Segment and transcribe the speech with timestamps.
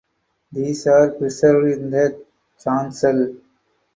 [0.51, 2.25] These are preserved in the
[2.59, 3.35] chancel.